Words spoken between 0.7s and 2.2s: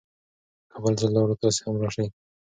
که بل ځل لاړو، تاسې هم راشئ.